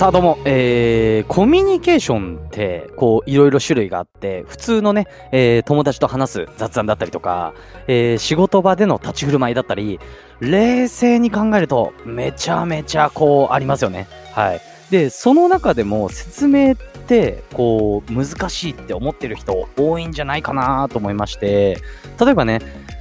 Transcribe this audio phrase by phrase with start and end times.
[0.00, 7.52] さあどうも、えー、コミュニケーションってこういろいろ種類があって普通のね、えー、友達と話す雑談だったりとか、
[7.86, 10.00] えー、仕事場での立ち振る舞いだったり
[10.40, 14.08] 冷静に考えるとめちゃめちゃこうありますよね。
[14.32, 14.60] はい。
[14.90, 21.76] でその中でも説明ってこう難しいって思ってる人多いんじゃないかなと思いまして
[22.18, 22.60] 例えばね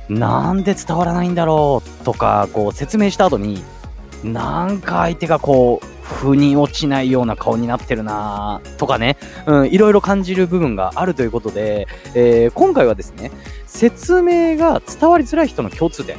[0.10, 3.64] なんで伝わらないんだろうとかこう説明した後に
[4.22, 13.32] なんか相手がこう腑に落ちないような顔になってるなとかね、うん、いろいろ感じる部分があるということで、えー、今回はですね、
[13.66, 16.18] 説明が伝わりづらい人の共通点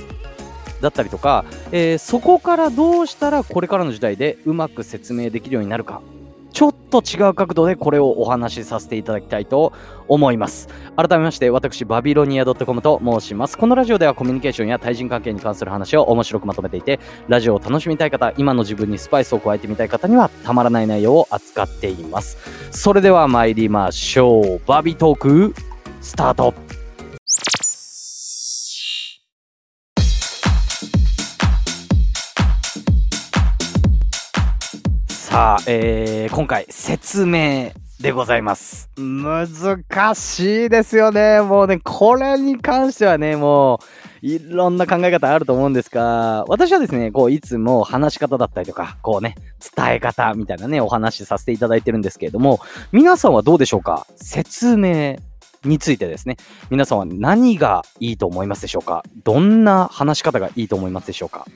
[0.81, 6.01] だったりとか、えー、そこからどうしたらこれからの時代でうまく説明できるようになるか
[6.61, 9.73] ちょっと違う角度でこれをお話しさせていただきたいと
[10.09, 10.69] 思います。
[10.95, 13.57] 改めまして、私、バビロニア .com と申します。
[13.57, 22.37] このラジオではコミュニケーションや対人関係に関する話を面白くまとめていて、ラジオを楽しみたい方、今の自分にスパイスを加えてみたい方にはたまらない内容を扱っています。
[22.73, 24.61] それでは参りましょう。
[24.67, 25.55] バビトーク、
[26.03, 26.53] スタート
[35.31, 38.91] さあ、えー、今回説明でございます。
[38.99, 39.85] 難
[40.17, 41.41] しいですよね。
[41.41, 43.79] もうね、これに関してはね、も
[44.25, 49.37] う、いろんな考え方あると思うんですが、私はですね、こう、いつも話し方だったりとか、こうね、
[49.77, 52.59] 伝え方みたいなね、お話しさせていただいてるんですけれども、
[52.91, 54.09] 皆さんはどうでしょうか？
[54.17, 55.17] 説明
[55.65, 56.37] についてですね、
[56.71, 59.05] 皆さんは何がいいと思いますでしょうか？
[59.25, 61.47] どんな話し方がいいと思いますでしょうか？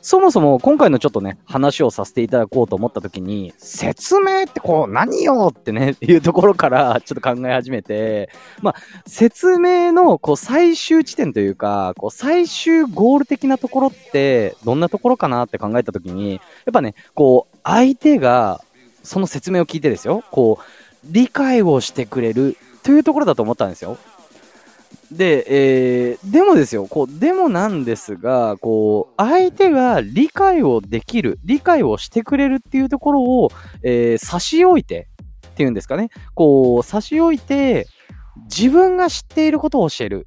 [0.00, 8.30] そもそも今回のちょっとね、話をさせていただこうと思った時に、説明ってこう何よってね、 いうところからちょっと考え始めて、
[8.62, 8.74] まあ、
[9.06, 16.40] 説明のこう最終地点というか、こう最終ゴール的なところってどんなところかなって考えた時に、やっ
[16.72, 18.64] ぱね、こう相手が
[19.02, 20.64] その説明を聞いてですよ、こう
[21.04, 23.98] 理解をしてくれるというところだと思ったんですよ。
[25.10, 33.50] で、えー、でもですよ、こう、でもなんですが、こう、相手が理解をできる、理解をしてくれるっていうところを、
[33.82, 35.08] えー、差し置いて、
[35.48, 37.86] っていうんですかね、こう、差し置いて、
[38.44, 40.26] 自分が知っていることを教える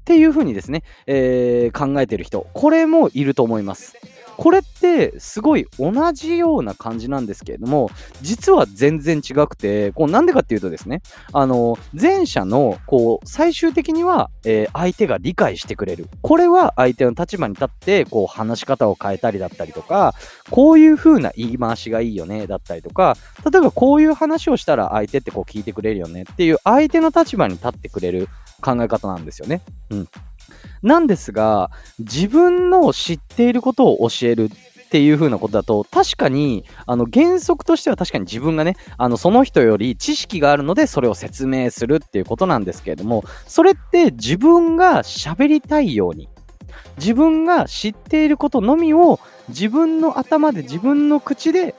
[0.00, 3.96] っていうふうにですね、えー、考えてる人、これもいると思います。
[4.38, 7.90] これってすごい同じような感じなんですけれども
[8.22, 20.14] 実は全然違くてこうなんでかっていうとですねあの前者のこう最終的には、えー、相手が理解してくれるこれは相手の立場に立ってこう話し方を変えたりだったりとか
[20.50, 28.28] こういう風な言い回しがいいよねだったりとか例えばこういう話をしたら相手ってこう聞いてくれるよねっていう相手の立場に立ってくれる
[28.60, 29.62] 考え方なんですよね。
[29.90, 30.08] うん
[30.82, 34.50] なんですが、自分の知っていることを教える
[34.88, 46.28] っていう風なことだと、確かに、あの、原則としては確かに自分がね、あの、その人より知識があるので、それを説明するっていうことなんですけれども、それって自分が喋りたいように、
[46.96, 51.74] 自分が知っていることのみを自分の頭で自分の口で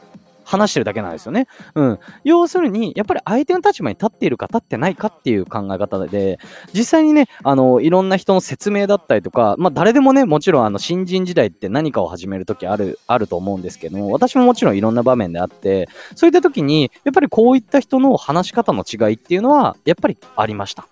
[0.49, 1.47] 話してるだけなんですよね。
[1.75, 1.99] うん。
[2.23, 6.39] 要するに、やっぱり相手の立場に立っているか立ってないかっていう考え方で、
[6.73, 20.87] 実際にね、あの、いろんな人の説明だったりとか、まあ誰でもね、もちろんあの、新人時代って何かを始めるときある、あると思うんですけども、私ももちろんいろんな場面であって、そういったときに、やっぱりこういった人の話し方の違いっていうのは、やっぱりありました。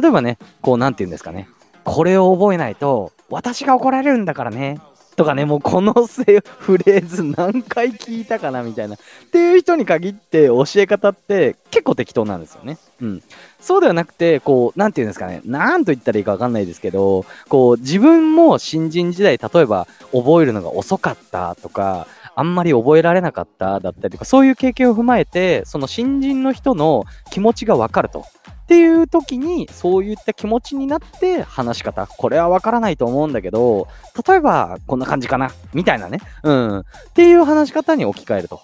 [0.00, 1.48] 例えばね、こう、なんて言うんですかね。
[1.84, 4.80] これを覚えないと、私が怒られるんだからね。
[5.18, 8.94] とかね、もうこのフレーズ何回聞いたかなみたいな。
[8.94, 8.98] っ
[9.32, 12.78] ていう人に限って教え方って結構適当なんですよね。
[13.02, 13.22] うん。
[13.58, 15.42] そうではなくて、こう、なんていうんですかね。
[15.44, 22.06] なんと言ったらいいかわかんないですけど、こう、自分も新人時代、例えば覚えるのが遅かったとか、
[22.36, 28.24] あんまり覚えられなかっただったりとか、そういう経験を踏まえて、その新人の人の気持ちがわかると。
[28.68, 32.06] っていう時にそういった気持ちになって話し方。
[32.06, 33.88] これはわからないと思うんだけど
[34.28, 35.50] 例えばこんな感じかな。
[35.72, 36.20] みたいなね。
[36.42, 36.78] うん。
[36.80, 36.84] っ
[37.14, 38.60] ていう話し方に置き換えると。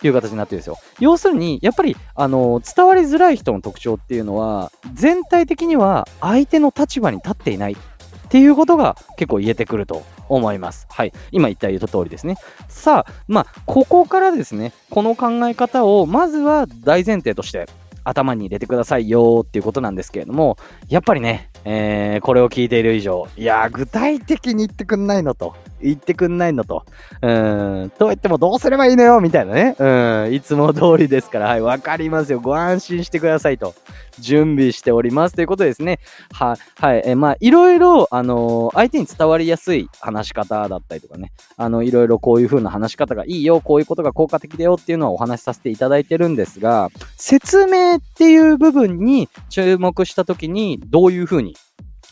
[0.00, 0.78] いう形になってるんですよ。
[1.00, 7.72] 要するにやっぱりあの伝わりづらい人の特徴っていうのは全体的には相手の立場に立っていない。
[7.72, 10.86] っていうことが結構言えてくると思います。
[10.90, 11.12] はい。
[11.32, 12.36] 今言った言った通りですね。
[12.68, 17.66] さあ、まあ、ここからですね、この考え方をまずは大前提として
[18.08, 20.56] 頭に入れてくださいよっていうことなんですけれども、
[20.88, 25.54] やっぱりね、えー、これを聞いている以上、いや具体的に言ってくんないのと。
[25.80, 26.84] 言ってくんないのと。
[27.22, 27.92] うん。
[27.98, 29.76] と言ってもどうすればいいのよみたいなね。
[29.78, 30.34] うん。
[30.34, 32.40] いつも通りですから、はい、わかりますよ。
[32.40, 33.74] ご安心してくださいと。
[34.20, 36.00] 準備しておりますということですね。
[36.32, 37.02] は、はい。
[37.04, 41.32] えまあ、いろいろ、あのー、相手に伝わりやすい話し方だったりとかね。
[41.56, 51.56] あの、いろいろこういう風な話し方がいいよ、こういうことが効果的だよっていうのはお話しさせていただいてるんですが、説明っていう部分に注目したときに、どういう風に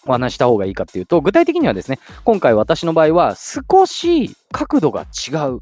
[0.06, 5.60] お話した方がいいかっていうと、具体的にはですね、今回私の場合は少し角度が違う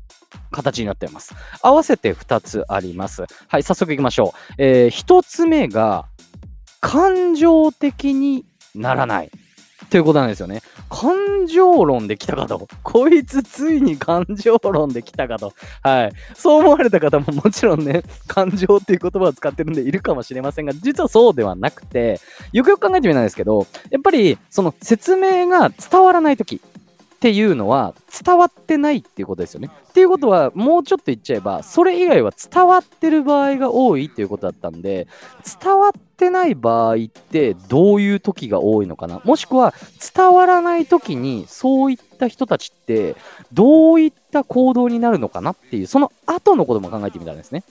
[0.50, 1.34] 形になっています。
[1.62, 3.24] 合わせて2つあります。
[3.48, 4.54] はい、早速行きましょう。
[4.58, 6.06] えー、1つ目が、
[6.80, 8.44] 感情的に
[8.74, 9.30] ならない。
[9.90, 10.62] ということなんですよね。
[10.88, 12.68] 感情論で来たかと。
[12.82, 15.52] こいつついに感情論で来たかと。
[15.82, 16.12] はい。
[16.34, 22.20] そう思われた方ももちろんね、感情っていう言葉を使ってるんでいるかもしれませんが、実はそうではなくて、
[22.52, 26.60] よくよく考えてみたんですけど、やっぱりその説明が伝わらないとき、
[27.24, 29.70] っていうのは伝わってないっていうことですよね。
[29.88, 35.08] っていうことはもうちょっと言っちゃえばそれ以外は伝わってる場合が多いっていうことだったんで
[35.62, 39.22] 伝わってない場合ってどういう時が多いのかな？
[39.24, 39.72] もしくは
[40.14, 43.16] 伝わらない時にそういった人たちって
[43.54, 47.64] どういった行動になるのかなっていうその後のことも考えてみたんですね。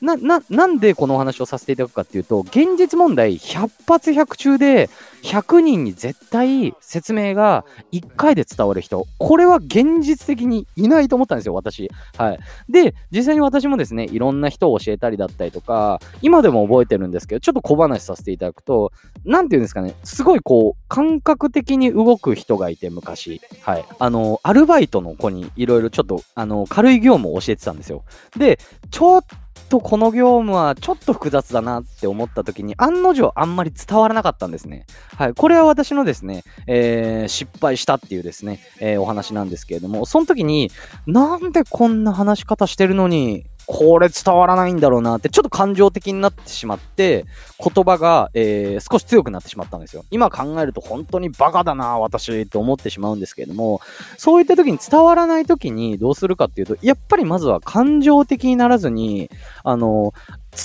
[0.00, 4.88] な、な、なんでこのお話をさせていただくかっていうと、現実問題100発100中で
[5.22, 11.90] 100人に絶対説明が1回で伝わる人、これは現実的にいないと思ったんですよ、私。
[12.16, 12.38] はい。
[12.68, 18.92] で、実際に私もですね、いろんな人を教えたりだったりとか、今でも覚えてるんですけど、ちょっと小話させていただくと、
[19.24, 23.40] なんていうんですかね、すごいこう、感覚的に動く人がいて、昔。
[23.62, 23.84] はい。
[23.98, 28.04] あの、アルバイトの子にいろいろちょっと、あの、軽い業務を教えてたんですよ。
[28.36, 28.58] で、
[28.90, 29.24] ちょっ
[29.70, 34.84] とこの業務はちょっと複雑だなって思った時に案の定あんまり伝わらなかったんですね。
[35.16, 35.34] はい。
[35.34, 40.70] これは私のですね、えー、失敗したっていうですね、えー、お話なんですけれども、その時に
[41.06, 47.24] なんでこんな話し方してるのにこれ伝わらないんだろうなって、ちょっと感情的になってしまって、
[47.62, 50.04] 言葉が、えー、少し強くなってしまったんですよ。
[50.10, 53.80] 今考えると本当にバカだな、私、と思ってしまうんですけれども、
[54.18, 59.30] そういった時に伝わらない時にどうするかっていうと、やっぱりまずは感情的にならずに、
[59.62, 60.14] あの、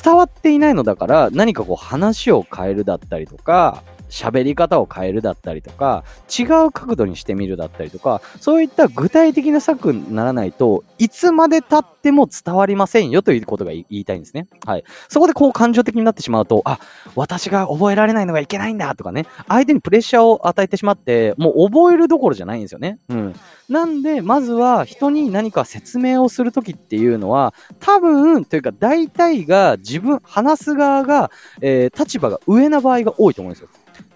[0.04, 14.48] 伝わっていないのだから何かこう話を変えるだったりとか、喋り方を変えるだったりとか、違う角度にしてみるだったりとか、そういった具体的な策にならないといつまで経っても伝わりませんよということが言いたいんですね。
[14.66, 14.84] はい。
[15.10, 16.80] そこでこう感情的になってしまうと、あ、
[17.16, 23.00] 私が覚えられないのがいけないんだとかね、相手にプレッシャーを与えてしまって、もう覚えるどころじゃないんですよね。
[23.10, 23.36] うん。
[23.69, 31.31] なんで、まずは人に何か説明をするときっていうのは、多分、というか大体が自分、話す側が、
[31.62, 33.69] えー、立場が上な場合が多いと思うんですよ。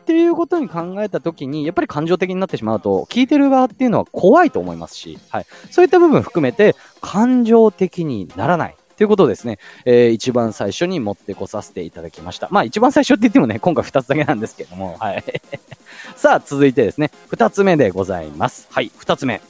[0.09, 5.45] っていうことに考えたときに、やっぱり感情的になってしまうと、聞いてる側っていうのは怖いと思いますし、はい。
[5.69, 8.75] そういった部分含めて、感情的にならない。
[8.97, 12.47] ということをですね、えー、一番最初に持ってこさせていただきました。
[12.49, 15.23] まあ一番最初って言ってもね、今回2つだけなんですけども、はい。
[16.17, 18.67] さあ、続いてですね、2つ目でございます。
[18.71, 19.41] はい、2つ目。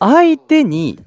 [0.00, 0.98] 相手に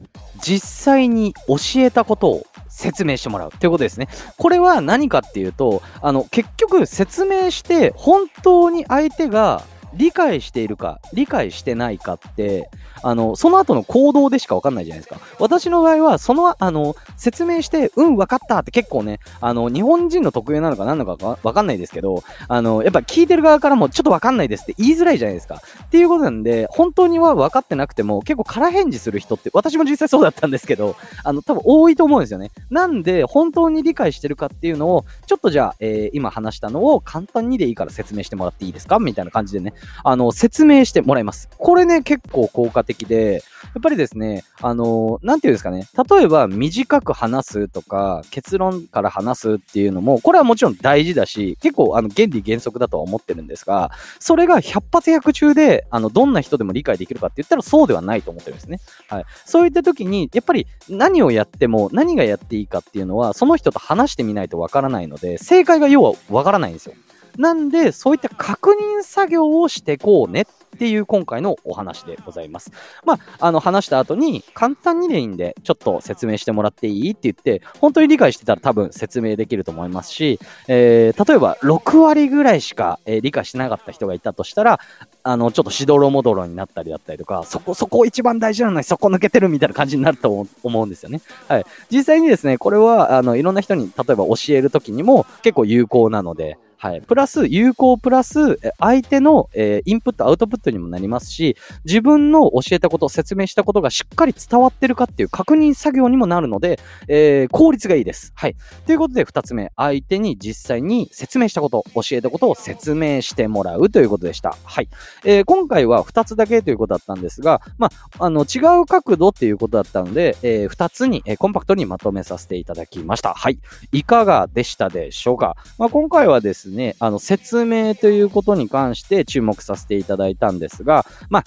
[0.45, 4.07] 実際に教えたことを説明してもらうということですね。
[4.37, 9.63] これは何かっていうと、あの、結局説明して本当に相手が
[9.95, 12.69] 理解しているか、理解してないかって、
[13.03, 15.19] あの、その後の行動でしかわかんないじゃないですか。
[15.39, 25.61] 私の場合は、その、あの、説明して、うん、わかったって結構ね、あの、日本人の特有なのか何なのかわかんないですけど、あの、やっぱ聞いてる側からもちょっとわかんないですって言いづらいじゃないですか。
[25.85, 32.51] っていうことなんで、本当には分かってなくても、結構空返事する人って、私も実際そうだったんですけど、あの、多分多いと思うんですよね。
[32.69, 38.99] なんで、本当に理解してるかっていうのを、ちょっとじゃあ、えー、今話したのを簡単にでいいから説明してもらっていいですか？
[38.99, 39.73] みたいな感じでね、
[40.03, 41.49] あの、説明してもらいます。
[41.57, 43.43] これね、結構効果的で、
[43.75, 58.79] やっぱりですね、あの、なんていうんですかね、例えば短く話すとか、結論から話すっていうのも、これはもちろん大事だし、結構、あの、原理原則だとは思ってるんですが、それが100発100中で、あの、どんな人でも理解できるかって言ったらそうではないと思ってるんですね。
[59.09, 59.25] はい。
[59.45, 66.93] そういった時に、やっぱり何をやっても、何がやっていいかっていうのは、その人と話してみないとわからないので、正解が要はわからないんですよ。
[67.37, 72.71] なんで、そういった確認作業をしてこうねっていう今回のお話でございます。
[73.05, 84.79] まあ、あの話した後に簡単にでいいんでちょっと説明してもらっていいって言って本当に理解してたら多分説明できると思いますし、えー、例えば6割ぐらいしか、えー、理解してなかった人がいたとしたら
[85.23, 91.21] あのちょっとしどろもどろになったりだったりとかそこそこ一番大事なのにそこ抜けてるみたいな感じになると思うんですよね。
[91.47, 91.65] はい。
[91.89, 97.01] 実際にですね、これはあのいろんな人に例えば教えるときにも結構有効なので、はい。
[97.01, 101.55] プラス、有効プラス、相手の、えー、インプット、アウトプットにもなりますし、
[101.85, 108.33] 自分の教えたこと、説明したことがしっかり伝わってるかっていう確認作業にもなるので、えー、効率がいいです。
[108.35, 108.55] はい。
[108.85, 114.57] ということで、二つ目、相手に実際に説明したこと、教えたことを説明してもらうということでした。
[114.63, 114.89] はい。
[115.23, 117.89] えー、今回は二つだけということだったんですが、ま
[118.19, 123.33] あ、あの、違う角度っていうことだったので、えー、二つに、えー、コンパクトにまとめさせていただきました。
[123.33, 123.59] はい。
[123.91, 125.55] いかがでしたでしょうか？
[125.77, 131.43] まあ、今回はですね、ねあの、説明ということに関して注目させていただいたんですが、まあ、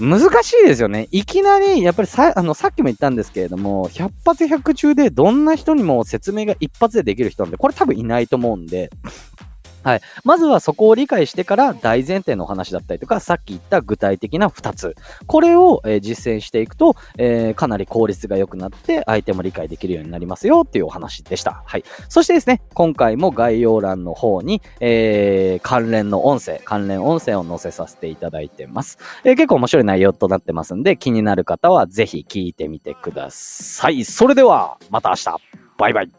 [0.00, 1.08] 難しいですよね。
[1.10, 8.90] いきなり、やっぱりさ、あの、さっきも言ったんですけれども、100発100中でどんな人にも説明が一発でできる人なんで、これ多分いないと思うんで、
[9.82, 10.00] はい。
[10.24, 14.96] まずはそこを理解してから大前提のお話だったりとか、さっき言った具体的な2つ。
[15.26, 21.62] これを、え、実践していくと、えー、かなり効率が良くなって相手も理解できるようになりますよっていうお話でした。
[21.64, 21.84] はい。
[22.08, 28.98] そしてですね、今回も概要欄の方に、えー、関連の音声、関連音声を載せさせていただいてます。
[29.24, 34.04] えー、結構面白い内容となってますんで、気になる方はぜひ聞いてみてください。
[34.04, 35.36] それでは、また明日。
[35.78, 36.10] バイバイ。